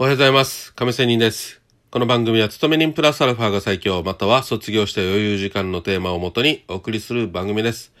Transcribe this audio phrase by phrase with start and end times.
[0.00, 0.72] おはようございます。
[0.72, 1.60] 亀仙人です。
[1.90, 7.92] この番組は、勤め人プラスアルファが最強、または卒業した余裕時間のテーマをもとにお送りする番組です。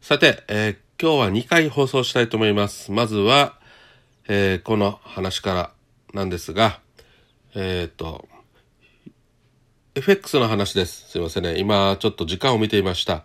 [0.00, 2.90] さて、えー今日は2回放送したいと思います。
[2.92, 3.58] まずは、
[4.26, 5.70] えーこの話から
[6.14, 6.80] なんですが、
[7.54, 8.26] えっ、と、
[9.96, 11.10] FX の話です。
[11.10, 11.58] すいませんね。
[11.58, 13.22] 今、ちょっと時間を見ていました。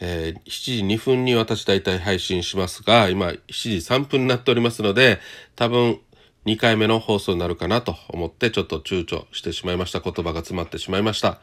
[0.00, 5.20] えー7時2分に私大体配信しますが、今、7時3分になっておりますので、
[5.54, 6.00] 多分、
[6.46, 10.00] 2回目の放送になるかなと思って、ちょっと躊躇してしまいました。
[10.00, 11.40] 言葉が詰まってしまいました。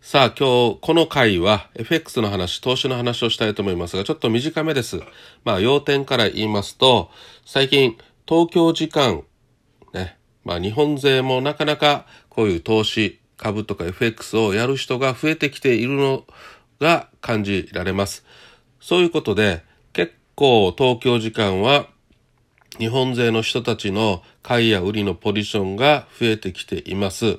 [0.00, 5.00] さあ、今日、この回は FX の話、投資の話をしたいと思いますが、ちょっと短めです。
[5.44, 7.10] まあ、要点から言いますと、
[7.44, 9.24] 最近、東京時間、
[9.92, 16.24] ね、まあ日本勢もなかなかこういう投資、株とか FX をやる人が増えてきているの
[16.80, 18.24] が感じられます。
[18.80, 21.88] そういうことで結構東京時間は
[22.78, 27.38] 日本勢の人たちの買いや売りのポジションが増えてきています。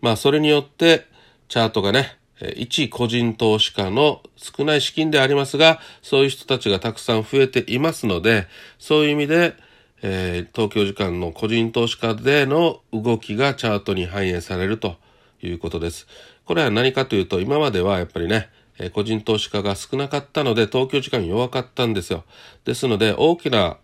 [0.00, 1.06] まあそれによって
[1.48, 2.18] チャートがね、
[2.56, 8.46] 一個人投資家の少ない資金でありますが、そういう人たちがたくさん増えていますので、
[8.78, 9.54] そういう意味で、
[10.02, 14.96] えー東京時間の個人投資家での動きがチャートに反映されると
[15.42, 16.06] いうことです。
[16.44, 22.24] これは何かというと、今まではやっぱりね、え個人投資家が少なかったので、東京時間弱かったんですよ。
[22.64, 23.78] ですので、大きな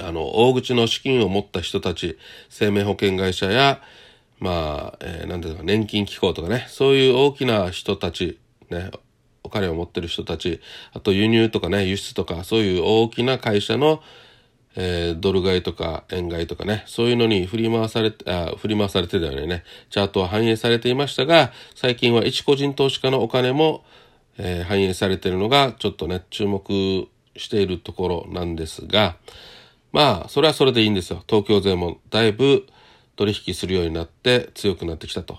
[0.00, 3.80] あの、大口の資金を持った人たち、生命保険会社や、
[4.38, 8.38] まあ、えーなんていうか、年金機構とかね、そういう大きな人たち、
[8.70, 8.90] ね、
[9.42, 10.60] お金を持ってる人たち、
[10.92, 14.02] あと輸入とかね、輸出とか、そういう大きな会社の、
[14.76, 23.84] えードル買いとか円買いとかね、そういうのに振り回されて、あ振り回されてたよね、チャートは反映されていましたが、最近は一個人投資家のお金も、
[24.36, 29.16] えー反映されてるのが、ちょっとね、注目しているところなんですが、
[29.92, 31.22] まあ、それはそれでいいんですよ。
[31.26, 32.66] 東京勢もだいぶ
[33.16, 35.38] 取引するようになって強くなってきたと。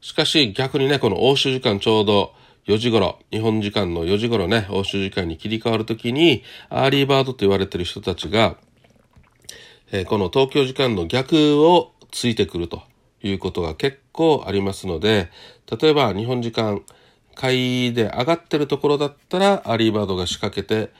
[0.00, 2.32] しかし逆にね、この欧州時間ちょうど
[2.66, 8.56] 4時頃、日本時間の4時頃ね、欧州時間に切り替わるときに、アーリーバードと言われてる人たちが、
[9.90, 12.82] えーこの東京時間の逆をついてくると
[13.22, 15.30] いうことが結構ありますので、
[15.80, 16.82] 例えば日本時間
[17.34, 20.92] 買いで上がってるところだったら、アーリーバードが仕掛けて、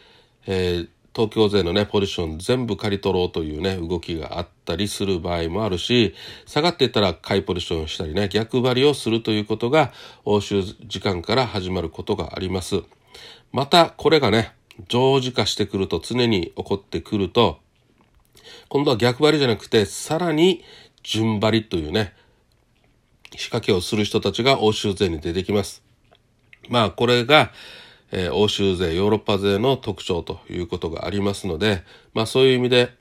[0.47, 6.15] えー東京勢のね、ポジション全部刈り取ろうというね、動きがあったりする場合もあるし、
[6.47, 9.93] 下がっていったら買いポジションをしたりね、逆張りをするということが、
[10.25, 12.85] 欧州時間から始まることがあります。
[13.51, 14.53] また、これがね、
[14.87, 17.59] 常時化してくると、常に起こってくると、
[18.69, 20.63] 今度は逆張りじゃなくて、さらに
[21.03, 22.15] 順張りというね、
[23.35, 25.83] 仕掛けをする人たちが欧州勢に出てきます。
[26.69, 27.51] まあこれが、
[28.11, 32.95] えー欧州勢、ヨーロッパ勢の特徴ということがありますので、まあそういう意味で、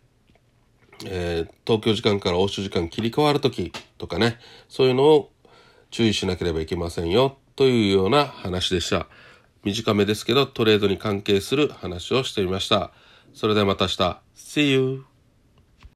[1.05, 5.31] えー東京時間から欧州時間切り替わるときとかね、そういうのを
[5.91, 9.07] 注意しなければいけませんよというような話でした。
[9.63, 12.91] 短めですけどトレードに関係する話をしてみました。
[13.33, 14.21] それではまた明日。
[14.35, 15.16] See you!